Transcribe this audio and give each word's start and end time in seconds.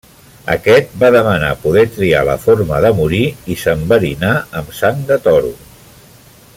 Aquest 0.51 0.95
va 1.03 1.09
demanar 1.15 1.49
poder 1.65 1.83
triar 1.97 2.23
la 2.29 2.37
forma 2.45 2.79
de 2.87 2.91
morir, 3.01 3.21
i 3.57 3.61
s'enverinà 3.65 4.33
amb 4.63 4.73
sang 4.79 5.05
de 5.13 5.19
toro. 5.29 5.53